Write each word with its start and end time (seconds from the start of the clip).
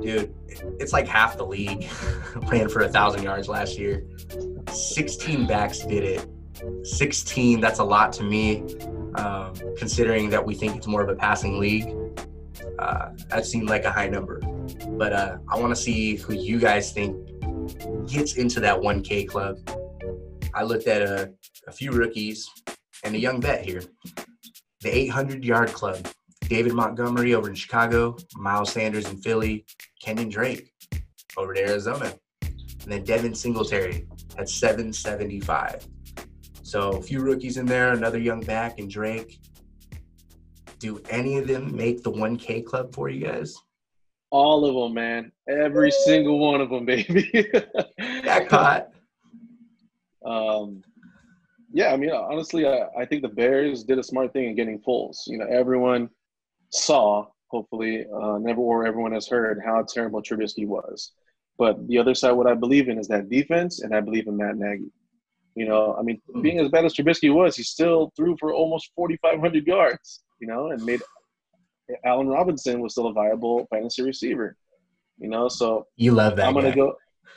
Dude, 0.00 0.32
it's 0.78 0.92
like 0.92 1.08
half 1.08 1.36
the 1.36 1.44
league 1.44 1.88
ran 2.50 2.68
for 2.68 2.80
a 2.80 2.88
thousand 2.88 3.22
yards 3.22 3.48
last 3.48 3.78
year. 3.78 4.04
16 4.72 5.46
backs 5.46 5.80
did 5.80 6.04
it. 6.04 6.26
16, 6.86 7.60
that's 7.60 7.78
a 7.78 7.84
lot 7.84 8.12
to 8.14 8.24
me, 8.24 8.62
um, 9.16 9.54
considering 9.76 10.30
that 10.30 10.44
we 10.44 10.54
think 10.54 10.76
it's 10.76 10.86
more 10.86 11.02
of 11.02 11.08
a 11.08 11.14
passing 11.14 11.58
league. 11.58 11.94
Uh, 12.78 13.10
that 13.28 13.44
seemed 13.44 13.68
like 13.68 13.84
a 13.84 13.90
high 13.90 14.08
number. 14.08 14.40
But 14.90 15.12
uh, 15.12 15.38
I 15.48 15.58
want 15.58 15.74
to 15.74 15.80
see 15.80 16.16
who 16.16 16.34
you 16.34 16.58
guys 16.58 16.92
think 16.92 17.16
gets 18.06 18.34
into 18.34 18.60
that 18.60 18.78
1K 18.78 19.28
club. 19.28 19.58
I 20.54 20.62
looked 20.62 20.86
at 20.86 21.02
a, 21.02 21.32
a 21.66 21.72
few 21.72 21.92
rookies 21.92 22.48
and 23.04 23.14
a 23.14 23.18
young 23.18 23.40
vet 23.40 23.64
here. 23.64 23.82
The 24.80 24.96
800 24.96 25.44
yard 25.44 25.72
club. 25.72 26.06
David 26.48 26.72
Montgomery 26.72 27.34
over 27.34 27.48
in 27.50 27.54
Chicago, 27.54 28.16
Miles 28.36 28.72
Sanders 28.72 29.08
in 29.08 29.18
Philly, 29.18 29.66
Kenyon 30.02 30.30
Drake 30.30 30.72
over 31.36 31.52
to 31.52 31.60
Arizona, 31.60 32.14
and 32.42 32.86
then 32.86 33.04
Devin 33.04 33.34
Singletary 33.34 34.06
at 34.38 34.48
775. 34.48 35.86
So 36.62 36.92
a 36.92 37.02
few 37.02 37.20
rookies 37.20 37.58
in 37.58 37.66
there, 37.66 37.92
another 37.92 38.18
young 38.18 38.40
back, 38.40 38.78
and 38.78 38.90
Drake. 38.90 39.40
Do 40.78 41.02
any 41.10 41.36
of 41.36 41.46
them 41.46 41.74
make 41.74 42.02
the 42.02 42.12
1K 42.12 42.64
club 42.64 42.94
for 42.94 43.08
you 43.10 43.26
guys? 43.26 43.54
All 44.30 44.64
of 44.64 44.74
them, 44.74 44.94
man. 44.94 45.32
Every 45.48 45.90
single 45.90 46.38
one 46.38 46.60
of 46.60 46.70
them, 46.70 46.86
baby. 46.86 47.30
Jackpot. 48.00 48.88
um, 50.24 50.82
yeah, 51.72 51.92
I 51.92 51.96
mean, 51.96 52.10
honestly, 52.10 52.66
I, 52.66 52.86
I 52.98 53.04
think 53.04 53.22
the 53.22 53.28
Bears 53.28 53.84
did 53.84 53.98
a 53.98 54.02
smart 54.02 54.32
thing 54.32 54.44
in 54.44 54.54
getting 54.54 54.80
Foles. 54.80 55.26
You 55.26 55.38
know, 55.38 55.46
everyone 55.46 56.08
saw, 56.70 57.26
hopefully, 57.48 58.06
uh, 58.14 58.38
never 58.38 58.60
or 58.60 58.86
everyone 58.86 59.12
has 59.12 59.28
heard 59.28 59.60
how 59.64 59.82
terrible 59.82 60.22
Trubisky 60.22 60.66
was. 60.66 61.12
But 61.58 61.86
the 61.88 61.98
other 61.98 62.14
side, 62.14 62.32
what 62.32 62.46
I 62.46 62.54
believe 62.54 62.88
in 62.88 62.98
is 62.98 63.08
that 63.08 63.28
defense, 63.28 63.80
and 63.80 63.94
I 63.94 64.00
believe 64.00 64.26
in 64.26 64.36
Matt 64.36 64.56
Nagy. 64.56 64.92
You 65.56 65.66
know, 65.66 65.96
I 65.98 66.02
mean, 66.02 66.20
being 66.40 66.60
as 66.60 66.68
bad 66.68 66.84
as 66.84 66.94
Trubisky 66.94 67.34
was, 67.34 67.56
he 67.56 67.64
still 67.64 68.12
threw 68.16 68.36
for 68.38 68.54
almost 68.54 68.92
4,500 68.94 69.66
yards. 69.66 70.22
You 70.40 70.46
know, 70.46 70.70
and 70.70 70.84
made 70.84 71.02
Allen 72.04 72.28
Robinson 72.28 72.80
was 72.80 72.92
still 72.92 73.08
a 73.08 73.12
viable 73.12 73.66
fantasy 73.70 74.02
receiver. 74.02 74.56
You 75.18 75.28
know, 75.28 75.48
so 75.48 75.86
you 75.96 76.12
love 76.12 76.36
that. 76.36 76.46
I'm 76.46 76.54
gonna 76.54 76.74
go. 76.74 76.94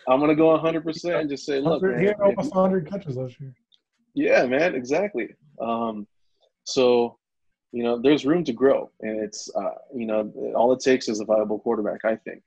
I'm 0.08 0.20
gonna 0.20 0.36
go 0.36 0.50
100 0.50 0.84
percent 0.84 1.16
and 1.16 1.30
just 1.30 1.45
say, 1.45 1.60
look, 1.60 1.84
he 1.98 2.06
had 2.06 2.20
almost 2.20 2.54
100 2.54 2.88
catches 2.88 3.18
last 3.18 3.40
year. 3.40 3.54
Yeah, 4.14 4.45
man, 4.45 4.76
exactly. 4.76 5.30
Um, 5.60 6.06
so 6.64 7.18
you 7.72 7.83
know, 7.83 8.00
there's 8.00 8.25
room 8.25 8.44
to 8.44 8.53
grow, 8.53 8.91
and 9.02 9.23
it's 9.23 9.50
uh, 9.55 9.75
you 9.95 10.05
know, 10.05 10.31
all 10.55 10.73
it 10.73 10.81
takes 10.81 11.08
is 11.08 11.22
a 11.22 11.25
viable 11.25 11.59
quarterback, 11.59 12.03
I 12.03 12.16
think. 12.17 12.41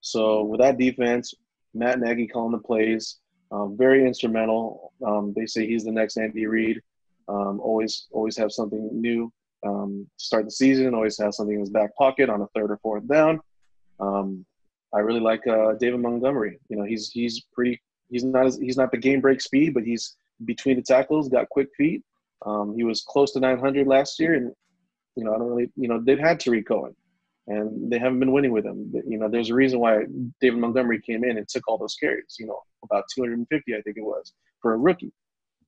So 0.00 0.44
with 0.44 0.60
that 0.60 0.78
defense, 0.78 1.32
Matt 1.74 2.00
Nagy 2.00 2.26
calling 2.26 2.52
the 2.52 2.58
plays, 2.58 3.18
um, 3.52 3.76
very 3.76 4.06
instrumental. 4.06 4.92
Um, 5.06 5.32
they 5.36 5.46
say 5.46 5.66
he's 5.66 5.84
the 5.84 5.92
next 5.92 6.16
Andy 6.16 6.46
Reid. 6.46 6.80
Um, 7.28 7.60
always, 7.60 8.06
always 8.10 8.36
have 8.36 8.52
something 8.52 8.88
new. 8.92 9.32
Um, 9.64 10.06
to 10.18 10.24
start 10.24 10.44
the 10.44 10.50
season, 10.50 10.94
always 10.94 11.18
have 11.18 11.34
something 11.34 11.54
in 11.54 11.60
his 11.60 11.70
back 11.70 11.96
pocket 11.96 12.28
on 12.28 12.42
a 12.42 12.46
third 12.48 12.70
or 12.70 12.78
fourth 12.82 13.08
down. 13.08 13.40
Um, 13.98 14.44
I 14.92 14.98
really 14.98 15.20
like 15.20 15.46
uh, 15.46 15.74
David 15.74 16.00
Montgomery. 16.00 16.58
You 16.68 16.76
know, 16.76 16.84
he's 16.84 17.10
he's 17.10 17.44
pretty. 17.52 17.80
He's 18.10 18.24
not 18.24 18.46
as, 18.46 18.58
he's 18.58 18.76
not 18.76 18.90
the 18.90 18.98
game 18.98 19.20
break 19.20 19.40
speed, 19.40 19.72
but 19.72 19.84
he's 19.84 20.16
between 20.44 20.76
the 20.76 20.82
tackles, 20.82 21.28
got 21.28 21.48
quick 21.48 21.68
feet. 21.76 22.02
Um, 22.44 22.74
he 22.76 22.84
was 22.84 23.02
close 23.02 23.32
to 23.32 23.40
900 23.40 23.86
last 23.86 24.20
year, 24.20 24.34
and 24.34 24.52
you 25.16 25.24
know, 25.24 25.34
I 25.34 25.38
don't 25.38 25.48
really, 25.48 25.70
you 25.76 25.88
know, 25.88 26.00
they've 26.02 26.18
had 26.18 26.40
Tarik 26.40 26.66
Cohen, 26.66 26.94
and 27.46 27.90
they 27.90 27.98
haven't 27.98 28.20
been 28.20 28.32
winning 28.32 28.52
with 28.52 28.64
him. 28.64 28.92
You 29.06 29.18
know, 29.18 29.28
there's 29.28 29.50
a 29.50 29.54
reason 29.54 29.80
why 29.80 30.04
David 30.40 30.58
Montgomery 30.58 31.00
came 31.00 31.24
in 31.24 31.38
and 31.38 31.48
took 31.48 31.68
all 31.68 31.78
those 31.78 31.96
carries. 31.96 32.36
You 32.38 32.46
know, 32.46 32.60
about 32.82 33.04
250, 33.14 33.74
I 33.74 33.80
think 33.82 33.96
it 33.96 34.04
was, 34.04 34.32
for 34.60 34.74
a 34.74 34.78
rookie. 34.78 35.12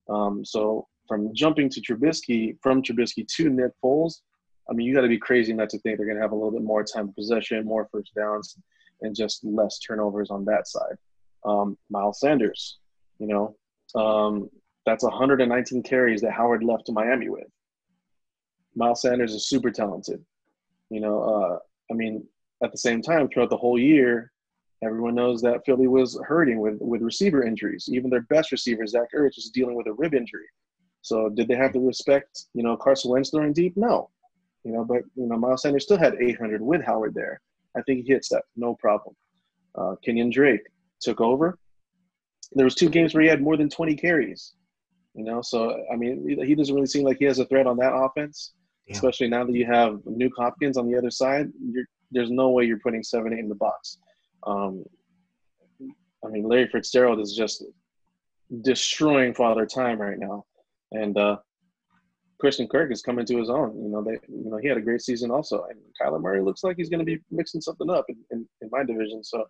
Um, 0.09 0.45
so 0.45 0.87
from 1.09 1.34
jumping 1.34 1.69
to 1.71 1.81
Trubisky, 1.81 2.57
from 2.62 2.83
Trubisky 2.83 3.27
to 3.37 3.51
Nick 3.51 3.73
Foles, 3.83 4.21
I 4.69 4.75
mean, 4.75 4.87
you 4.87 4.95
got 4.95 5.03
to 5.03 5.09
be 5.09 5.19
crazy 5.19 5.53
not 5.53 5.71
to 5.71 5.78
think 5.78 5.97
they're 5.97 6.07
going 6.07 6.17
to 6.17 6.23
have 6.23 6.33
a 6.33 6.34
little 6.34 6.51
bit 6.51 6.63
more 6.63 6.83
time 6.83 7.09
of 7.09 7.15
possession, 7.15 7.65
more 7.65 7.89
first 7.93 8.13
downs, 8.15 8.57
and 9.03 9.15
just 9.15 9.45
less 9.45 9.78
turnovers 9.78 10.31
on 10.31 10.45
that 10.47 10.67
side. 10.67 10.97
Um, 11.45 11.78
Miles 11.91 12.21
Sanders, 12.21 12.78
you 13.19 13.28
know, 13.28 13.57
um, 13.95 14.51
that's 14.84 15.05
119 15.05 15.83
carries 15.83 16.21
that 16.23 16.33
Howard 16.33 16.65
left 16.65 16.87
to 16.87 16.93
Miami 16.93 17.28
with. 17.28 17.47
Miles 18.77 19.01
Sanders 19.01 19.35
is 19.35 19.49
super 19.49 19.71
talented. 19.71 20.23
You 20.91 21.01
know, 21.01 21.23
uh, 21.23 21.59
I 21.91 21.95
mean, 21.95 22.25
at 22.63 22.71
the 22.71 22.79
same 22.79 23.03
time, 23.03 23.29
throughout 23.29 23.51
the 23.51 23.57
whole 23.57 23.79
year, 23.79 24.33
everyone 24.85 25.15
knows 25.15 25.41
that 25.43 25.65
Philly 25.65 25.89
was 25.89 26.21
hurting 26.27 26.61
with 26.61 26.77
with 26.81 27.03
receiver 27.03 27.43
injuries. 27.43 27.89
Even 27.91 28.11
their 28.11 28.23
best 28.23 28.53
receiver, 28.53 28.87
Zach 28.87 29.09
Ertz, 29.15 29.37
was 29.37 29.51
dealing 29.53 29.75
with 29.75 29.87
a 29.89 29.93
rib 29.95 30.15
injury. 30.15 30.47
So 31.03 31.29
did 31.29 31.49
they 31.49 31.57
have 31.57 31.73
to 31.73 31.81
respect, 31.81 32.47
you 32.53 32.63
know, 32.63 32.77
Carson 32.77 33.11
Wentz 33.11 33.31
throwing 33.31 33.53
deep? 33.53 33.77
No. 33.77 34.11
You 34.65 34.73
know, 34.73 34.85
but 34.85 35.03
you 35.15 35.27
know, 35.27 35.37
Miles 35.37 35.63
Sanders 35.63 35.85
still 35.85 35.99
had 35.99 36.15
800 36.21 36.61
with 36.61 36.85
Howard 36.85 37.15
there. 37.15 37.41
I 37.77 37.83
think 37.83 38.05
he 38.05 38.13
hits 38.13 38.29
that, 38.31 38.43
no 38.57 38.75
problem. 38.75 39.15
Uh, 39.77 39.95
Kenyon 40.05 40.31
Drake 40.31 40.63
took 41.01 41.21
over. 41.21 41.59
There 42.53 42.65
was 42.65 42.75
two 42.75 42.89
games 42.89 43.15
where 43.15 43.23
he 43.23 43.29
had 43.29 43.43
more 43.43 43.57
than 43.57 43.69
20 43.69 43.95
carries. 43.97 44.55
You 45.15 45.25
know, 45.25 45.41
so 45.41 45.83
I 45.91 45.97
mean, 45.97 46.29
he 46.45 46.55
doesn't 46.55 46.75
really 46.75 46.87
seem 46.87 47.05
like 47.05 47.19
he 47.19 47.25
has 47.25 47.39
a 47.39 47.47
threat 47.47 47.67
on 47.67 47.79
that 47.79 47.95
offense 47.95 48.53
especially 48.91 49.29
now 49.29 49.45
that 49.45 49.55
you 49.55 49.67
have 49.67 49.95
Nuk 50.07 50.31
Hopkins 50.37 50.77
on 50.77 50.91
the 50.91 50.97
other 50.97 51.11
side. 51.11 51.51
there's 52.11 52.31
no 52.31 52.51
way 52.51 52.65
you're 52.65 52.79
putting 52.79 53.03
seven 53.03 53.33
eight 53.33 53.41
in 53.41 53.49
the 53.49 53.55
box. 53.55 53.99
Um, 54.47 54.85
I 56.25 56.29
mean, 56.29 56.45
Larry 56.45 56.69
Fitzgerald 56.69 57.21
is 57.21 57.35
just 57.35 57.65
destroying 58.63 59.35
Father 59.35 59.67
Time 59.67 60.01
right 60.01 60.19
now, 60.19 60.45
and 60.93 61.17
uh, 61.19 61.37
Christian 62.39 62.69
Kirk 62.69 62.93
is 62.93 63.03
coming 63.03 63.27
to 63.27 63.39
his 63.39 63.51
own. 63.51 63.77
You 63.83 63.89
know, 63.89 64.03
they, 64.03 64.19
you 64.29 64.51
know, 64.51 64.59
he 64.59 64.69
had 64.69 64.77
a 64.77 64.83
great 64.83 65.01
season 65.01 65.31
also, 65.31 65.67
and 65.71 65.79
Kyler 66.01 66.21
Murray 66.21 66.43
looks 66.43 66.63
like 66.63 66.77
he's 66.77 66.89
going 66.89 67.01
to 67.01 67.05
be 67.05 67.19
mixing 67.31 67.61
something 67.61 67.91
up 67.91 68.05
in, 68.09 68.17
in, 68.31 68.49
in, 68.61 68.69
my 68.71 68.85
division. 68.85 69.25
So 69.25 69.45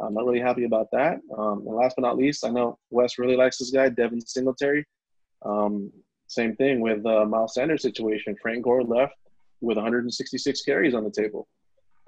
I'm 0.00 0.14
not 0.14 0.26
really 0.26 0.40
happy 0.40 0.64
about 0.64 0.88
that. 0.92 1.18
Um, 1.36 1.64
and 1.66 1.74
last 1.74 1.94
but 1.96 2.02
not 2.02 2.16
least, 2.16 2.44
I 2.44 2.50
know 2.50 2.78
Wes 2.90 3.18
really 3.18 3.36
likes 3.36 3.58
this 3.58 3.70
guy, 3.70 3.88
Devin 3.88 4.20
Singletary. 4.20 4.84
Um, 5.44 5.90
same 6.28 6.54
thing 6.56 6.80
with 6.80 7.04
uh, 7.04 7.24
Miles 7.24 7.54
Sanders' 7.54 7.82
situation. 7.82 8.36
Frank 8.40 8.62
Gore 8.62 8.84
left 8.84 9.14
with 9.60 9.76
166 9.76 10.62
carries 10.62 10.94
on 10.94 11.04
the 11.04 11.10
table. 11.10 11.48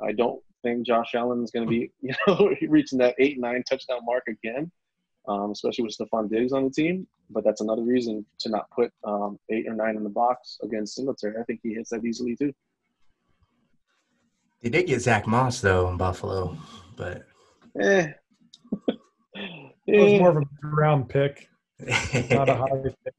I 0.02 0.12
don't 0.12 0.40
think 0.62 0.86
Josh 0.86 1.14
Allen 1.14 1.42
is 1.42 1.50
going 1.50 1.66
to 1.66 1.70
be, 1.70 1.90
you 2.00 2.14
know, 2.26 2.54
reaching 2.68 2.98
that 2.98 3.14
eight 3.18 3.40
nine 3.40 3.62
touchdown 3.68 4.00
mark 4.04 4.24
again, 4.28 4.70
um, 5.26 5.50
especially 5.50 5.84
with 5.84 5.96
Stefon 5.96 6.30
Diggs 6.30 6.52
on 6.52 6.64
the 6.64 6.70
team. 6.70 7.06
But 7.30 7.44
that's 7.44 7.60
another 7.60 7.82
reason 7.82 8.26
to 8.40 8.50
not 8.50 8.70
put 8.70 8.92
um, 9.04 9.38
eight 9.50 9.66
or 9.66 9.74
nine 9.74 9.96
in 9.96 10.04
the 10.04 10.10
box 10.10 10.58
against 10.62 10.96
Singletary. 10.96 11.36
I 11.40 11.44
think 11.44 11.60
he 11.62 11.74
hits 11.74 11.90
that 11.90 12.04
easily 12.04 12.36
too. 12.36 12.52
They 14.62 14.68
did 14.68 14.86
get 14.86 15.00
Zach 15.00 15.26
Moss 15.26 15.60
though 15.60 15.88
in 15.88 15.96
Buffalo, 15.96 16.56
but 16.96 17.24
eh. 17.80 18.08
it 18.88 18.98
was 19.86 20.20
more 20.20 20.30
of 20.30 20.36
a 20.36 20.66
round 20.66 21.08
pick, 21.08 21.48
not 22.30 22.48
a 22.48 22.54
high 22.56 22.82
pick. 22.82 23.14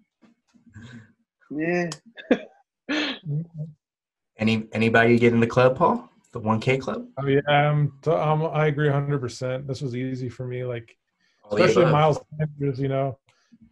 Yeah. 1.51 1.89
Any 4.37 4.67
anybody 4.73 5.19
get 5.19 5.33
in 5.33 5.39
the 5.39 5.47
club, 5.47 5.77
Paul? 5.77 6.09
The 6.33 6.39
one 6.39 6.59
K 6.59 6.77
club? 6.77 7.05
Oh 7.19 7.27
yeah, 7.27 7.41
um, 7.47 7.93
um, 8.07 8.43
I 8.45 8.67
agree 8.67 8.89
hundred 8.89 9.19
percent. 9.19 9.67
This 9.67 9.81
was 9.81 9.95
easy 9.95 10.29
for 10.29 10.47
me, 10.47 10.63
like 10.63 10.97
especially 11.51 11.85
Miles 11.85 12.19
Sanders. 12.39 12.79
You 12.79 12.87
know, 12.87 13.19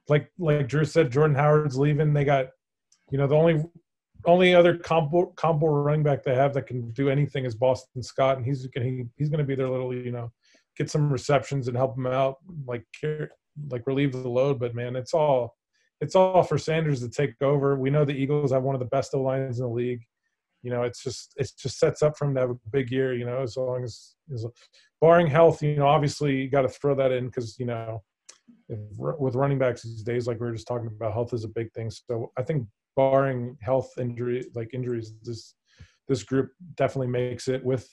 like 0.09 0.29
like 0.37 0.67
Drew 0.67 0.85
said, 0.85 1.11
Jordan 1.11 1.35
Howard's 1.35 1.77
leaving. 1.77 2.13
They 2.13 2.23
got, 2.23 2.47
you 3.09 3.17
know, 3.17 3.25
the 3.25 3.35
only 3.35 3.63
only 4.25 4.53
other 4.53 4.77
combo 4.77 5.27
combo 5.37 5.67
running 5.67 6.03
back 6.03 6.21
they 6.23 6.35
have 6.35 6.53
that 6.53 6.67
can 6.67 6.91
do 6.91 7.09
anything 7.09 7.45
is 7.45 7.55
Boston 7.55 8.03
Scott, 8.03 8.37
and 8.37 8.45
he's 8.45 8.67
gonna 8.67 8.85
he, 8.85 9.05
he's 9.17 9.29
gonna 9.29 9.43
be 9.43 9.55
their 9.55 9.69
little 9.69 9.91
you 9.93 10.11
know 10.11 10.31
get 10.77 10.91
some 10.91 11.11
receptions 11.11 11.67
and 11.67 11.75
help 11.75 11.95
them 11.95 12.05
out, 12.05 12.35
like 12.67 12.85
care, 12.99 13.31
like 13.69 13.87
relieve 13.87 14.11
the 14.11 14.29
load. 14.29 14.59
But 14.59 14.75
man, 14.75 14.95
it's 14.95 15.13
all 15.13 15.55
it's 16.01 16.15
all 16.15 16.43
for 16.43 16.57
Sanders 16.57 17.01
to 17.01 17.09
take 17.09 17.41
over. 17.41 17.77
We 17.77 17.89
know 17.89 18.05
the 18.05 18.13
Eagles 18.13 18.51
have 18.51 18.63
one 18.63 18.75
of 18.75 18.79
the 18.79 18.85
best 18.85 19.13
lines 19.13 19.59
in 19.59 19.65
the 19.65 19.71
league. 19.71 20.01
You 20.63 20.71
know, 20.71 20.83
it's 20.83 21.03
just 21.03 21.33
it 21.37 21.51
just 21.57 21.79
sets 21.79 22.01
up 22.01 22.17
for 22.17 22.25
him 22.25 22.35
to 22.35 22.41
have 22.41 22.49
a 22.49 22.59
big 22.71 22.91
year. 22.91 23.13
You 23.13 23.25
know, 23.25 23.41
as 23.41 23.55
long 23.55 23.83
as, 23.83 24.15
as 24.33 24.45
barring 25.01 25.27
health, 25.27 25.61
you 25.61 25.75
know, 25.75 25.87
obviously 25.87 26.35
you 26.35 26.49
got 26.49 26.63
to 26.63 26.69
throw 26.69 26.95
that 26.95 27.11
in 27.11 27.25
because 27.27 27.57
you 27.59 27.65
know, 27.65 28.01
if, 28.67 28.79
with 28.97 29.35
running 29.35 29.57
backs 29.57 29.83
these 29.83 30.03
days, 30.03 30.27
like 30.27 30.39
we 30.39 30.47
were 30.47 30.53
just 30.53 30.67
talking 30.67 30.87
about, 30.87 31.13
health 31.13 31.33
is 31.33 31.43
a 31.45 31.49
big 31.49 31.71
thing. 31.73 31.89
So 31.89 32.31
I 32.37 32.43
think 32.43 32.67
barring 32.95 33.57
health 33.61 33.91
injury, 33.97 34.45
like 34.55 34.73
injuries, 34.73 35.13
this 35.23 35.55
this 36.07 36.23
group 36.23 36.51
definitely 36.75 37.07
makes 37.07 37.47
it. 37.47 37.63
With 37.63 37.89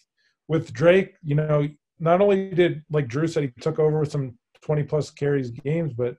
with 0.49 0.73
Drake, 0.73 1.15
you 1.23 1.37
know, 1.37 1.69
not 2.01 2.21
only 2.21 2.51
did 2.51 2.83
like 2.91 3.09
Drew 3.09 3.27
said 3.27 3.45
he 3.45 3.53
took 3.61 3.79
over 3.79 4.01
with 4.01 4.11
some 4.11 4.39
20 4.63 4.83
plus 4.85 5.11
carries 5.11 5.51
games, 5.51 5.93
but 5.93 6.17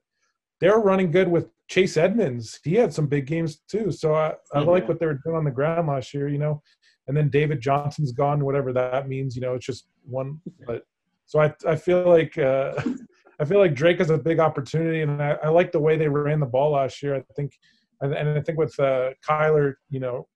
they're 0.60 0.80
running 0.80 1.12
good 1.12 1.28
with 1.28 1.50
Chase 1.68 1.98
Edmonds, 1.98 2.60
he 2.64 2.76
had 2.76 2.94
some 2.94 3.08
big 3.08 3.26
games 3.26 3.62
too. 3.68 3.92
So 3.92 4.14
I, 4.14 4.34
I 4.54 4.60
mm-hmm. 4.60 4.70
like 4.70 4.88
what 4.88 5.00
they 5.00 5.06
were 5.06 5.20
doing 5.24 5.36
on 5.36 5.44
the 5.44 5.52
ground 5.52 5.88
last 5.88 6.14
year, 6.14 6.28
you 6.30 6.38
know. 6.38 6.62
And 7.08 7.16
then 7.16 7.30
David 7.30 7.62
Johnson's 7.62 8.12
gone, 8.12 8.44
whatever 8.44 8.74
that 8.74 9.08
means. 9.08 9.36
You 9.36 9.42
know, 9.42 9.54
it's 9.54 9.66
just 9.66 9.88
one. 10.04 10.40
But 10.66 10.84
so 11.26 11.40
I 11.40 11.54
I 11.66 11.76
feel 11.76 12.08
like 12.08 12.38
uh, 12.38 12.74
I 13.40 13.46
feel 13.46 13.60
like 13.60 13.76
Drake 13.76 14.00
has 14.00 14.10
a 14.10 14.18
big 14.18 14.40
opportunity, 14.40 15.02
and 15.02 15.22
I, 15.22 15.38
I 15.44 15.50
like 15.50 15.72
the 15.72 15.80
way 15.80 15.98
they 15.98 16.08
ran 16.08 16.40
the 16.40 16.46
ball 16.46 16.72
last 16.72 17.04
year. 17.04 17.16
I 17.16 17.24
think, 17.36 17.54
and, 18.02 18.14
and 18.14 18.30
I 18.30 18.42
think 18.42 18.58
with 18.58 18.78
uh, 18.80 19.12
Kyler, 19.28 19.76
you 19.90 20.00
know, 20.00 20.28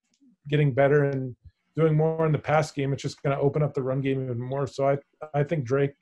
getting 0.49 0.73
better 0.73 1.05
and 1.05 1.35
doing 1.75 1.95
more 1.95 2.25
in 2.25 2.31
the 2.31 2.37
pass 2.37 2.71
game, 2.71 2.93
it's 2.93 3.01
just 3.01 3.21
going 3.23 3.35
to 3.35 3.41
open 3.41 3.63
up 3.63 3.73
the 3.73 3.81
run 3.81 4.01
game 4.01 4.23
even 4.23 4.39
more. 4.39 4.67
So 4.67 4.87
I 4.87 4.97
I 5.33 5.43
think 5.43 5.65
Drake 5.65 5.95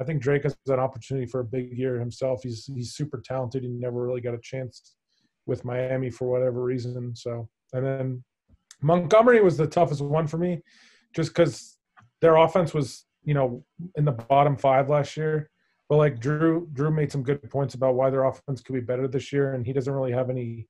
I 0.00 0.04
think 0.04 0.22
Drake 0.22 0.42
has 0.42 0.56
an 0.66 0.80
opportunity 0.80 1.26
for 1.26 1.40
a 1.40 1.44
big 1.44 1.76
year 1.76 1.98
himself. 1.98 2.42
He's 2.42 2.66
he's 2.66 2.94
super 2.94 3.22
talented. 3.24 3.62
He 3.62 3.68
never 3.68 4.04
really 4.04 4.20
got 4.20 4.34
a 4.34 4.40
chance 4.42 4.94
with 5.46 5.64
Miami 5.64 6.10
for 6.10 6.28
whatever 6.28 6.62
reason. 6.62 7.14
So 7.14 7.48
and 7.72 7.84
then 7.84 8.24
Montgomery 8.82 9.40
was 9.40 9.56
the 9.56 9.66
toughest 9.66 10.00
one 10.00 10.26
for 10.26 10.38
me, 10.38 10.62
just 11.14 11.30
because 11.30 11.76
their 12.20 12.36
offense 12.36 12.74
was 12.74 13.04
you 13.22 13.34
know 13.34 13.64
in 13.96 14.04
the 14.04 14.12
bottom 14.12 14.56
five 14.56 14.88
last 14.88 15.16
year. 15.16 15.50
But 15.88 15.96
like 15.96 16.18
Drew 16.18 16.68
Drew 16.72 16.90
made 16.90 17.12
some 17.12 17.22
good 17.22 17.48
points 17.50 17.74
about 17.74 17.94
why 17.94 18.10
their 18.10 18.24
offense 18.24 18.62
could 18.62 18.74
be 18.74 18.80
better 18.80 19.06
this 19.06 19.32
year, 19.32 19.54
and 19.54 19.64
he 19.64 19.72
doesn't 19.72 19.92
really 19.92 20.12
have 20.12 20.30
any 20.30 20.66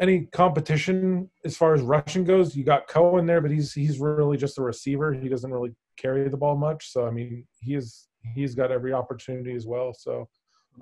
any 0.00 0.26
competition 0.26 1.30
as 1.44 1.56
far 1.56 1.74
as 1.74 1.80
rushing 1.80 2.24
goes. 2.24 2.54
You 2.54 2.62
got 2.64 2.88
Cohen 2.88 3.26
there, 3.26 3.40
but 3.40 3.50
he's 3.50 3.72
he's 3.72 3.98
really 3.98 4.36
just 4.36 4.58
a 4.58 4.62
receiver. 4.62 5.12
He 5.12 5.28
doesn't 5.28 5.50
really 5.50 5.74
carry 5.96 6.28
the 6.28 6.36
ball 6.36 6.56
much. 6.56 6.92
So 6.92 7.06
I 7.06 7.10
mean, 7.10 7.46
he 7.60 7.74
is 7.74 8.07
he's 8.34 8.54
got 8.54 8.70
every 8.70 8.92
opportunity 8.92 9.54
as 9.54 9.66
well. 9.66 9.92
So, 9.92 10.28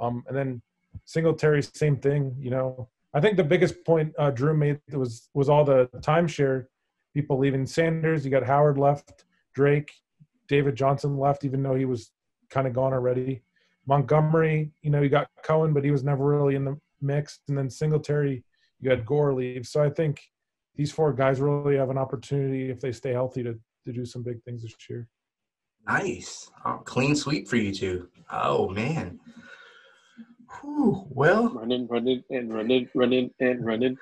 um, 0.00 0.25
and 0.28 0.37
then 0.37 0.62
Singletary, 1.04 1.62
same 1.62 1.96
thing. 1.96 2.34
You 2.38 2.50
know, 2.50 2.88
I 3.14 3.20
think 3.20 3.37
the 3.37 3.44
biggest 3.44 3.84
point 3.84 4.12
uh, 4.19 4.31
Drew 4.31 4.56
made 4.56 4.81
was 4.93 5.28
was 5.34 5.48
all 5.48 5.64
the 5.64 5.88
timeshare 5.98 6.66
people 7.14 7.38
leaving. 7.38 7.66
Sanders, 7.66 8.25
you 8.25 8.31
got 8.31 8.44
Howard 8.44 8.78
left, 8.78 9.25
Drake, 9.54 9.90
David 10.48 10.76
Johnson 10.76 11.19
left, 11.19 11.44
even 11.44 11.62
though 11.62 11.75
he 11.75 11.84
was 11.84 12.10
kind 12.50 12.66
of 12.66 12.72
gone 12.72 12.93
already. 12.93 13.43
Montgomery, 13.87 14.72
you 14.82 14.90
know, 14.90 15.00
you 15.00 15.08
got 15.08 15.28
Cohen, 15.42 15.72
but 15.72 15.84
he 15.84 15.90
was 15.90 16.02
never 16.02 16.25
really 16.25 16.56
in 16.56 16.64
the 16.64 16.76
mix. 17.00 17.40
And 17.49 17.56
then 17.56 17.70
Singletary, 17.70 18.44
you 18.81 18.90
had 18.90 19.06
Gore 19.06 19.32
leave. 19.32 19.66
So 19.66 19.82
I 19.82 19.90
think 19.90 20.20
these 20.75 20.92
four 20.92 21.12
guys 21.12 21.40
really 21.40 21.76
have 21.76 21.90
an 21.90 21.99
opportunity 21.99 22.69
if 22.69 22.81
they 22.81 22.92
stay 22.92 23.12
healthy 23.12 23.42
to 23.42 23.58
to 23.87 23.92
do 23.92 24.04
some 24.04 24.22
big 24.22 24.42
things 24.42 24.62
this 24.62 24.75
year. 24.90 25.08
Nice. 25.86 26.50
Oh, 26.64 26.80
clean 26.84 27.14
sweep 27.14 27.48
for 27.48 27.56
you 27.56 27.72
two. 27.72 28.08
Oh 28.30 28.68
man. 28.70 29.20
Whew, 30.60 31.06
well 31.10 31.50
running, 31.50 31.86
running, 31.86 32.22
and 32.30 32.52
running, 32.52 32.88
running, 32.94 33.30
and 33.40 33.64
running. 33.64 33.96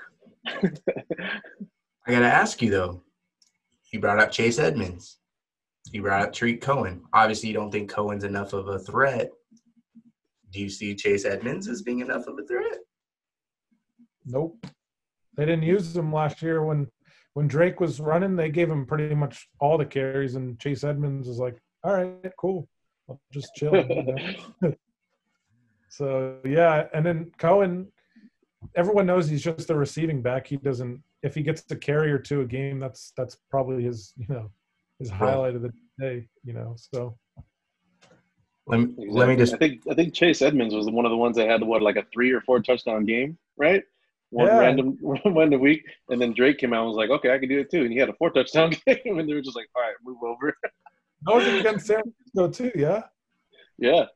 I 0.47 2.11
gotta 2.13 2.27
ask 2.27 2.63
you 2.63 2.71
though. 2.71 3.03
You 3.93 4.01
brought 4.01 4.19
up 4.19 4.33
Chase 4.33 4.59
Edmonds. 4.59 5.19
You 5.93 6.03
brought 6.03 6.23
up 6.23 6.33
Tarik 6.33 6.61
Cohen. 6.61 7.03
Obviously, 7.13 7.49
you 7.51 7.55
don't 7.55 7.71
think 7.71 7.91
Cohen's 7.91 8.25
enough 8.25 8.53
of 8.53 8.69
a 8.69 8.79
threat. 8.79 9.31
Do 10.51 10.61
you 10.61 10.69
see 10.71 10.95
Chase 10.95 11.25
Edmonds 11.25 11.69
as 11.69 11.83
being 11.83 12.01
enough 12.01 12.27
of 12.27 12.39
a 12.39 12.47
threat? 12.47 12.79
Nope. 14.25 14.67
They 15.37 15.45
didn't 15.45 15.65
use 15.65 15.95
him 15.95 16.13
last 16.13 16.41
year 16.43 16.65
when 16.65 16.89
when 17.35 17.49
Drake 17.49 17.81
was 17.81 18.01
running. 18.01 18.37
They 18.37 18.49
gave 18.49 18.71
him 18.71 18.87
pretty 18.87 19.15
much 19.15 19.49
all 19.61 19.77
the 19.77 19.85
carries, 19.85 20.37
and 20.37 20.59
Chase 20.59 20.85
Edmonds 20.85 21.29
was 21.29 21.39
like, 21.39 21.61
all 21.85 21.93
right, 21.93 22.33
cool. 22.39 22.69
I'll 23.09 23.21
just 23.31 23.55
chill. 23.55 23.73
so 25.91 26.39
yeah, 26.45 26.87
and 26.95 27.05
then 27.05 27.31
Cohen, 27.39 27.89
everyone 28.75 29.07
knows 29.07 29.29
he's 29.29 29.43
just 29.43 29.69
a 29.71 29.75
receiving 29.75 30.23
back. 30.23 30.47
He 30.47 30.57
doesn't. 30.57 31.03
If 31.23 31.35
he 31.35 31.43
gets 31.43 31.63
to 31.65 31.77
carry 31.77 32.11
or 32.11 32.19
two 32.19 32.41
a 32.41 32.47
game, 32.47 32.81
that's 32.81 33.13
that's 33.17 33.37
probably 33.51 33.85
his 33.85 34.15
you 34.17 34.27
know 34.29 34.51
his 34.99 35.11
highlight 35.11 35.55
of 35.55 35.63
the 35.63 35.73
day. 36.01 36.27
You 36.43 36.55
know, 36.55 36.75
so. 36.77 37.17
Let 38.67 38.81
me, 38.81 38.85
exactly. 38.85 39.09
let 39.11 39.29
me 39.29 39.37
just. 39.37 39.55
I 39.55 39.57
think 39.59 39.83
I 39.91 39.95
think 39.95 40.15
Chase 40.15 40.41
Edmonds 40.41 40.75
was 40.75 40.89
one 40.89 41.05
of 41.05 41.11
the 41.11 41.19
ones 41.19 41.37
that 41.37 41.49
had 41.49 41.63
what 41.63 41.83
like 41.83 41.97
a 41.97 42.07
three 42.15 42.33
or 42.33 42.41
four 42.41 42.61
touchdown 42.61 43.05
game, 43.05 43.37
right? 43.59 43.83
One 44.31 44.47
yeah. 44.47 44.59
random 44.59 44.97
one 45.01 45.53
a 45.53 45.59
week, 45.59 45.85
and 46.09 46.19
then 46.19 46.33
Drake 46.33 46.57
came 46.57 46.73
out 46.73 46.81
and 46.81 46.89
was 46.89 46.97
like, 46.97 47.11
"Okay, 47.11 47.35
I 47.35 47.39
can 47.39 47.51
do 47.51 47.61
it 47.61 47.71
too," 47.71 47.83
and 47.83 47.93
he 47.93 47.99
had 47.99 48.09
a 48.09 48.15
four 48.15 48.31
touchdown 48.31 48.71
game, 48.87 49.19
and 49.19 49.29
they 49.29 49.35
were 49.35 49.43
just 49.43 49.55
like, 49.55 49.69
"All 49.77 49.83
right, 49.83 49.95
move 50.03 50.17
over." 50.25 50.57
That 51.27 51.35
was 51.35 51.47
against 51.47 51.87
San 51.87 52.03
Francisco 52.35 52.71
too, 52.71 52.73
yeah. 52.79 53.03
Yeah. 53.79 54.07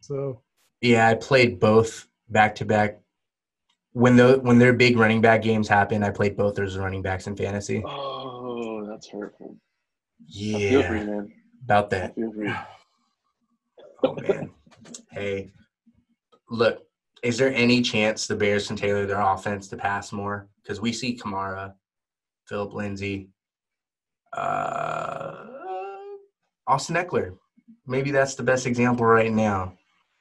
So. 0.00 0.42
Yeah, 0.80 1.08
I 1.08 1.14
played 1.14 1.58
both 1.58 2.08
back 2.28 2.54
to 2.56 2.64
back. 2.64 3.00
When 3.92 4.16
the 4.16 4.38
when 4.38 4.58
their 4.58 4.72
big 4.72 4.96
running 4.96 5.20
back 5.20 5.42
games 5.42 5.66
happen, 5.68 6.04
I 6.04 6.10
played 6.10 6.36
both 6.36 6.54
those 6.54 6.76
running 6.76 7.02
backs 7.02 7.26
in 7.26 7.34
fantasy. 7.36 7.82
Oh, 7.84 8.86
that's 8.86 9.08
hurtful. 9.08 9.56
Yeah. 10.26 10.92
You, 10.92 11.32
about 11.64 11.90
that. 11.90 12.14
Feel 12.14 12.32
free. 12.32 12.52
oh 14.04 14.14
man. 14.14 14.50
Hey, 15.10 15.50
look, 16.48 16.86
is 17.22 17.38
there 17.38 17.52
any 17.52 17.82
chance 17.82 18.26
the 18.26 18.36
Bears 18.36 18.68
can 18.68 18.76
tailor 18.76 19.06
their 19.06 19.20
offense 19.20 19.68
to 19.68 19.76
pass 19.76 20.12
more? 20.12 20.48
Because 20.62 20.80
we 20.80 20.92
see 20.92 21.16
Kamara, 21.16 21.74
Philip 22.46 22.72
Lindsay, 22.72 23.30
uh, 24.32 25.57
Austin 26.68 26.96
Ekeler. 26.96 27.36
Maybe 27.86 28.10
that's 28.10 28.34
the 28.34 28.42
best 28.42 28.66
example 28.66 29.06
right 29.06 29.32
now. 29.32 29.74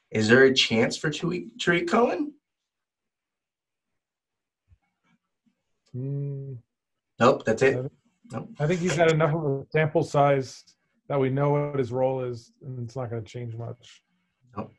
Is 0.09 0.29
there 0.29 0.45
a 0.45 0.53
chance 0.53 0.95
for 0.95 1.11
Tarik 1.11 1.87
Cohen? 1.87 2.33
Mm, 5.95 6.57
nope, 7.19 7.43
that's 7.45 7.61
it. 7.61 7.91
Nope. 8.31 8.49
I 8.59 8.67
think 8.67 8.79
he's 8.79 8.95
had 8.95 9.11
enough 9.11 9.33
of 9.33 9.43
a 9.43 9.65
sample 9.71 10.03
size 10.03 10.63
that 11.09 11.19
we 11.19 11.29
know 11.29 11.51
what 11.51 11.79
his 11.79 11.91
role 11.91 12.23
is, 12.23 12.51
and 12.63 12.79
it's 12.83 12.95
not 12.95 13.09
going 13.09 13.23
to 13.23 13.29
change 13.29 13.55
much. 13.55 14.01
Nope. 14.55 14.73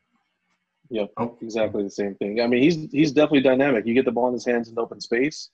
Yep, 0.91 1.11
nope. 1.19 1.38
exactly 1.43 1.82
the 1.82 1.91
same 1.91 2.14
thing. 2.14 2.41
I 2.41 2.47
mean, 2.47 2.62
he's 2.62 2.91
he's 2.91 3.12
definitely 3.12 3.43
dynamic. 3.43 3.87
You 3.87 3.94
get 3.94 4.05
the 4.06 4.12
ball 4.12 4.29
in 4.29 4.35
his 4.35 4.47
hands 4.47 4.69
in 4.69 4.79
open 4.79 5.00
space, 5.00 5.50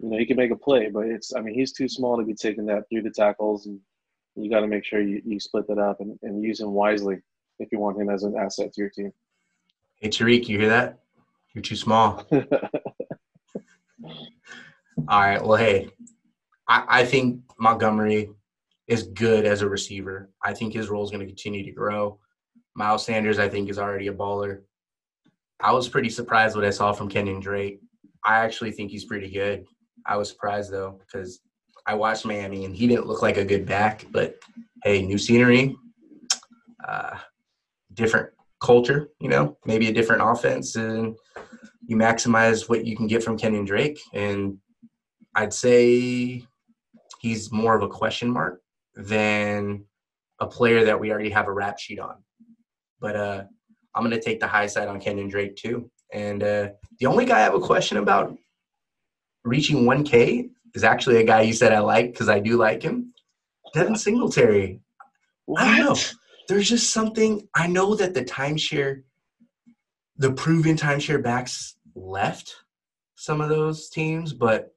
you 0.00 0.08
know, 0.08 0.18
he 0.18 0.26
can 0.26 0.36
make 0.36 0.50
a 0.50 0.56
play, 0.56 0.88
but 0.88 1.06
it's 1.06 1.34
I 1.34 1.40
mean, 1.40 1.54
he's 1.54 1.72
too 1.72 1.88
small 1.88 2.16
to 2.16 2.24
be 2.24 2.34
taking 2.34 2.66
that 2.66 2.88
through 2.88 3.02
the 3.02 3.10
tackles 3.10 3.66
and 3.66 3.78
you 4.36 4.50
got 4.50 4.60
to 4.60 4.66
make 4.66 4.84
sure 4.84 5.00
you, 5.00 5.20
you 5.24 5.40
split 5.40 5.66
that 5.68 5.78
up 5.78 6.00
and, 6.00 6.18
and 6.22 6.42
use 6.42 6.60
him 6.60 6.72
wisely 6.72 7.18
if 7.58 7.70
you 7.72 7.78
want 7.78 8.00
him 8.00 8.08
as 8.08 8.22
an 8.22 8.36
asset 8.36 8.72
to 8.72 8.80
your 8.80 8.90
team. 8.90 9.12
Hey, 10.00 10.08
Tarik, 10.08 10.48
you 10.48 10.58
hear 10.58 10.68
that? 10.68 11.00
You're 11.54 11.62
too 11.62 11.76
small. 11.76 12.26
All 15.08 15.20
right. 15.20 15.42
Well, 15.44 15.56
hey, 15.56 15.90
I, 16.68 16.84
I 16.88 17.04
think 17.04 17.40
Montgomery 17.58 18.30
is 18.86 19.04
good 19.04 19.44
as 19.44 19.62
a 19.62 19.68
receiver. 19.68 20.30
I 20.42 20.54
think 20.54 20.72
his 20.72 20.88
role 20.88 21.04
is 21.04 21.10
going 21.10 21.20
to 21.20 21.26
continue 21.26 21.64
to 21.64 21.72
grow. 21.72 22.18
Miles 22.74 23.04
Sanders, 23.04 23.38
I 23.38 23.48
think, 23.48 23.68
is 23.68 23.78
already 23.78 24.06
a 24.06 24.12
baller. 24.12 24.62
I 25.60 25.72
was 25.72 25.88
pretty 25.88 26.08
surprised 26.08 26.56
what 26.56 26.64
I 26.64 26.70
saw 26.70 26.92
from 26.92 27.08
Kenyon 27.08 27.40
Drake. 27.40 27.80
I 28.24 28.36
actually 28.36 28.72
think 28.72 28.90
he's 28.90 29.04
pretty 29.04 29.30
good. 29.30 29.66
I 30.06 30.16
was 30.16 30.30
surprised 30.30 30.72
though 30.72 30.98
because 30.98 31.40
I 31.90 31.94
watched 31.94 32.24
Miami 32.24 32.66
and 32.66 32.76
he 32.76 32.86
didn't 32.86 33.08
look 33.08 33.20
like 33.20 33.36
a 33.36 33.44
good 33.44 33.66
back, 33.66 34.06
but 34.12 34.36
hey, 34.84 35.02
new 35.02 35.18
scenery, 35.18 35.74
uh, 36.86 37.16
different 37.94 38.30
culture, 38.60 39.08
you 39.18 39.28
know, 39.28 39.58
maybe 39.66 39.88
a 39.88 39.92
different 39.92 40.22
offense, 40.24 40.76
and 40.76 41.16
you 41.88 41.96
maximize 41.96 42.68
what 42.68 42.86
you 42.86 42.96
can 42.96 43.08
get 43.08 43.24
from 43.24 43.36
Kenyon 43.36 43.64
Drake. 43.64 43.98
And 44.14 44.58
I'd 45.34 45.52
say 45.52 46.44
he's 47.18 47.50
more 47.50 47.74
of 47.74 47.82
a 47.82 47.88
question 47.88 48.30
mark 48.30 48.60
than 48.94 49.84
a 50.38 50.46
player 50.46 50.84
that 50.84 51.00
we 51.00 51.10
already 51.10 51.30
have 51.30 51.48
a 51.48 51.52
rap 51.52 51.80
sheet 51.80 51.98
on. 51.98 52.22
But 53.00 53.16
uh, 53.16 53.42
I'm 53.96 54.04
going 54.04 54.16
to 54.16 54.24
take 54.24 54.38
the 54.38 54.46
high 54.46 54.68
side 54.68 54.86
on 54.86 55.00
Kenyon 55.00 55.28
Drake 55.28 55.56
too. 55.56 55.90
And 56.12 56.44
uh, 56.44 56.68
the 57.00 57.06
only 57.06 57.24
guy 57.24 57.38
I 57.38 57.42
have 57.42 57.54
a 57.54 57.60
question 57.60 57.96
about 57.96 58.36
reaching 59.42 59.84
1K 59.84 60.50
is 60.74 60.84
actually 60.84 61.16
a 61.16 61.24
guy 61.24 61.42
you 61.42 61.52
said 61.52 61.72
I 61.72 61.80
like 61.80 62.12
because 62.12 62.28
I 62.28 62.40
do 62.40 62.56
like 62.56 62.82
him. 62.82 63.12
Devin 63.74 63.96
Singletary. 63.96 64.80
What? 65.46 65.62
I 65.62 65.78
don't 65.78 65.86
know. 65.86 65.96
There's 66.48 66.68
just 66.68 66.92
something. 66.92 67.46
I 67.54 67.66
know 67.66 67.94
that 67.94 68.14
the 68.14 68.24
timeshare, 68.24 69.02
the 70.16 70.32
proven 70.32 70.76
timeshare 70.76 71.22
backs 71.22 71.76
left 71.94 72.54
some 73.14 73.40
of 73.40 73.48
those 73.48 73.88
teams, 73.88 74.32
but 74.32 74.74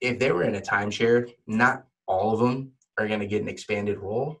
if 0.00 0.18
they 0.18 0.32
were 0.32 0.44
in 0.44 0.54
a 0.54 0.60
timeshare, 0.60 1.30
not 1.46 1.84
all 2.06 2.32
of 2.32 2.40
them 2.40 2.72
are 2.98 3.06
going 3.06 3.20
to 3.20 3.26
get 3.26 3.42
an 3.42 3.48
expanded 3.48 3.98
role. 3.98 4.40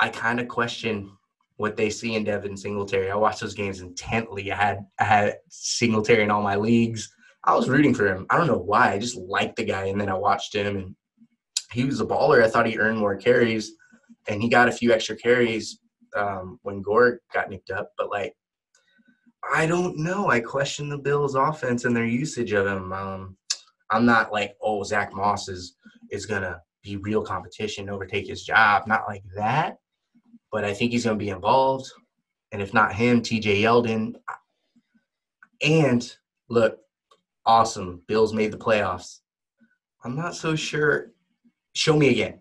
I 0.00 0.08
kind 0.08 0.40
of 0.40 0.48
question 0.48 1.16
what 1.56 1.76
they 1.76 1.90
see 1.90 2.16
in 2.16 2.24
Devin 2.24 2.56
Singletary. 2.56 3.10
I 3.10 3.16
watched 3.16 3.40
those 3.40 3.54
games 3.54 3.80
intently. 3.80 4.50
I 4.50 4.56
had 4.56 4.86
I 4.98 5.04
had 5.04 5.36
Singletary 5.48 6.24
in 6.24 6.30
all 6.30 6.42
my 6.42 6.56
leagues. 6.56 7.14
I 7.46 7.54
was 7.54 7.68
rooting 7.68 7.94
for 7.94 8.06
him. 8.06 8.26
I 8.30 8.38
don't 8.38 8.46
know 8.46 8.58
why. 8.58 8.92
I 8.92 8.98
just 8.98 9.16
liked 9.16 9.56
the 9.56 9.64
guy, 9.64 9.86
and 9.86 10.00
then 10.00 10.08
I 10.08 10.14
watched 10.14 10.54
him, 10.54 10.76
and 10.76 10.96
he 11.72 11.84
was 11.84 12.00
a 12.00 12.06
baller. 12.06 12.42
I 12.42 12.48
thought 12.48 12.66
he 12.66 12.78
earned 12.78 12.98
more 12.98 13.16
carries, 13.16 13.72
and 14.28 14.42
he 14.42 14.48
got 14.48 14.68
a 14.68 14.72
few 14.72 14.92
extra 14.92 15.16
carries 15.16 15.80
um, 16.16 16.58
when 16.62 16.80
Gore 16.80 17.20
got 17.32 17.50
nicked 17.50 17.70
up. 17.70 17.90
But 17.98 18.10
like, 18.10 18.34
I 19.52 19.66
don't 19.66 19.98
know. 19.98 20.30
I 20.30 20.40
question 20.40 20.88
the 20.88 20.98
Bills' 20.98 21.34
offense 21.34 21.84
and 21.84 21.94
their 21.94 22.06
usage 22.06 22.52
of 22.52 22.66
him. 22.66 22.92
Um, 22.92 23.36
I'm 23.90 24.06
not 24.06 24.32
like, 24.32 24.54
oh, 24.62 24.82
Zach 24.82 25.12
Moss 25.12 25.48
is 25.48 25.76
is 26.10 26.26
gonna 26.26 26.60
be 26.82 26.96
real 26.96 27.22
competition, 27.22 27.90
overtake 27.90 28.26
his 28.26 28.44
job. 28.44 28.86
Not 28.86 29.04
like 29.06 29.24
that. 29.36 29.76
But 30.50 30.64
I 30.64 30.72
think 30.72 30.92
he's 30.92 31.04
gonna 31.04 31.16
be 31.16 31.30
involved. 31.30 31.90
And 32.52 32.62
if 32.62 32.72
not 32.72 32.94
him, 32.94 33.20
TJ 33.20 33.60
Yeldon. 33.60 34.14
And 35.62 36.16
look, 36.48 36.78
awesome. 37.46 38.02
Bills 38.06 38.32
made 38.32 38.52
the 38.52 38.58
playoffs. 38.58 39.20
I'm 40.04 40.16
not 40.16 40.34
so 40.34 40.54
sure. 40.54 41.12
Show 41.74 41.96
me 41.96 42.08
again. 42.08 42.40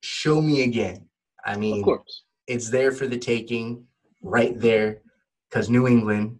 Show 0.00 0.40
me 0.40 0.62
again. 0.62 1.06
I 1.44 1.56
mean, 1.56 1.78
of 1.78 1.84
course. 1.84 2.24
it's 2.46 2.70
there 2.70 2.92
for 2.92 3.06
the 3.06 3.18
taking, 3.18 3.84
right 4.22 4.58
there, 4.58 5.00
because 5.48 5.70
New 5.70 5.86
England 5.86 6.38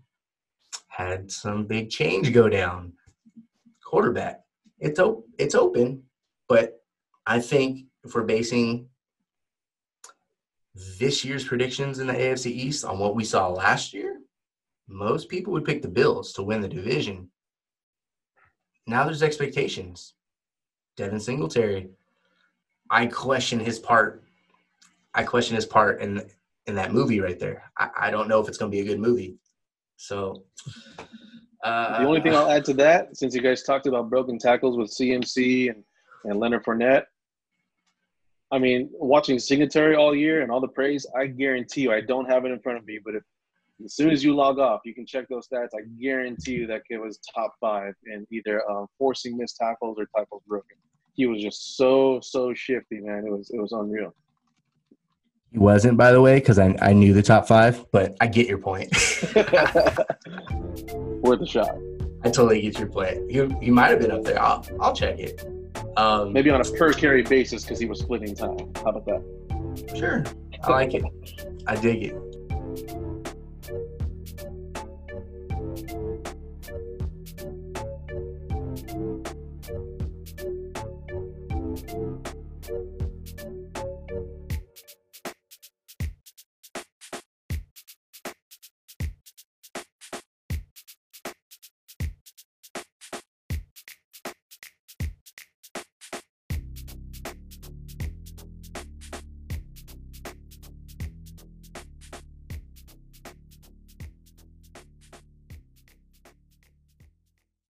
had 0.88 1.30
some 1.30 1.64
big 1.64 1.90
change 1.90 2.32
go 2.32 2.48
down. 2.48 2.92
Quarterback, 3.84 4.40
it's 4.78 4.98
op- 4.98 5.24
it's 5.38 5.54
open, 5.54 6.02
but 6.48 6.82
I 7.26 7.40
think 7.40 7.86
if 8.04 8.14
we're 8.14 8.24
basing 8.24 8.88
this 10.98 11.24
year's 11.24 11.44
predictions 11.44 11.98
in 11.98 12.06
the 12.06 12.12
AFC 12.12 12.46
East 12.46 12.84
on 12.84 12.98
what 12.98 13.16
we 13.16 13.24
saw 13.24 13.48
last 13.48 13.94
year, 13.94 14.20
most 14.88 15.28
people 15.28 15.52
would 15.52 15.64
pick 15.64 15.82
the 15.82 15.88
Bills 15.88 16.32
to 16.34 16.42
win 16.42 16.60
the 16.60 16.68
division. 16.68 17.30
Now 18.88 19.04
there's 19.04 19.22
expectations. 19.22 20.14
Devin 20.96 21.20
Singletary, 21.20 21.90
I 22.90 23.06
question 23.06 23.60
his 23.60 23.78
part. 23.78 24.24
I 25.14 25.22
question 25.22 25.54
his 25.54 25.66
part 25.66 26.00
in 26.00 26.24
in 26.66 26.74
that 26.74 26.92
movie 26.92 27.20
right 27.20 27.38
there. 27.38 27.70
I, 27.78 27.90
I 27.96 28.10
don't 28.10 28.28
know 28.28 28.40
if 28.40 28.48
it's 28.48 28.58
going 28.58 28.70
to 28.70 28.76
be 28.76 28.80
a 28.80 28.84
good 28.84 28.98
movie. 28.98 29.36
So 29.96 30.44
uh, 31.62 31.98
the 31.98 32.06
only 32.06 32.20
thing 32.20 32.34
I'll 32.34 32.50
add 32.50 32.64
to 32.66 32.74
that, 32.74 33.16
since 33.16 33.34
you 33.34 33.40
guys 33.40 33.62
talked 33.62 33.86
about 33.86 34.10
broken 34.10 34.38
tackles 34.38 34.76
with 34.76 34.90
CMC 34.90 35.70
and, 35.70 35.82
and 36.24 36.38
Leonard 36.38 36.64
Fournette, 36.64 37.04
I 38.50 38.58
mean, 38.58 38.90
watching 38.92 39.38
Singletary 39.38 39.96
all 39.96 40.14
year 40.14 40.42
and 40.42 40.50
all 40.50 40.60
the 40.60 40.68
praise, 40.68 41.06
I 41.16 41.26
guarantee 41.26 41.82
you, 41.82 41.92
I 41.92 42.00
don't 42.00 42.30
have 42.30 42.44
it 42.44 42.50
in 42.52 42.60
front 42.60 42.78
of 42.78 42.86
me, 42.86 42.98
but 43.04 43.14
if 43.14 43.22
as 43.84 43.94
soon 43.94 44.10
as 44.10 44.24
you 44.24 44.34
log 44.34 44.58
off, 44.58 44.80
you 44.84 44.94
can 44.94 45.06
check 45.06 45.28
those 45.28 45.48
stats. 45.48 45.68
I 45.74 45.82
guarantee 46.00 46.52
you 46.52 46.66
that 46.66 46.82
kid 46.88 46.98
was 46.98 47.18
top 47.34 47.54
five 47.60 47.94
in 48.06 48.26
either 48.30 48.68
um, 48.70 48.86
forcing 48.98 49.36
missed 49.36 49.56
tackles 49.56 49.98
or 49.98 50.06
tackles 50.16 50.42
broken. 50.46 50.76
He 51.14 51.26
was 51.26 51.42
just 51.42 51.76
so 51.76 52.20
so 52.22 52.54
shifty, 52.54 53.00
man. 53.00 53.24
It 53.26 53.30
was 53.30 53.50
it 53.50 53.60
was 53.60 53.72
unreal. 53.72 54.14
He 55.52 55.58
wasn't, 55.58 55.96
by 55.96 56.12
the 56.12 56.20
way, 56.20 56.36
because 56.36 56.58
I, 56.58 56.76
I 56.80 56.92
knew 56.92 57.14
the 57.14 57.22
top 57.22 57.48
five, 57.48 57.86
but 57.90 58.16
I 58.20 58.26
get 58.26 58.46
your 58.46 58.58
point. 58.58 58.90
Worth 61.22 61.40
a 61.40 61.46
shot. 61.46 61.74
I 62.22 62.30
totally 62.30 62.60
get 62.60 62.78
your 62.78 62.88
point. 62.88 63.30
He, 63.30 63.46
he 63.62 63.70
might 63.70 63.88
have 63.88 64.00
been 64.00 64.10
up 64.10 64.24
there. 64.24 64.40
I'll, 64.42 64.62
I'll 64.78 64.94
check 64.94 65.18
it. 65.18 65.46
Um, 65.96 66.34
Maybe 66.34 66.50
on 66.50 66.60
a 66.60 66.64
per 66.64 66.92
carry 66.92 67.22
basis 67.22 67.62
because 67.62 67.78
he 67.78 67.86
was 67.86 68.00
splitting 68.00 68.34
time. 68.34 68.58
How 68.76 68.90
about 68.90 69.06
that? 69.06 69.96
Sure. 69.96 70.22
I 70.62 70.70
like 70.70 70.92
it. 70.92 71.04
I 71.66 71.76
dig 71.76 72.02
it. 72.02 72.27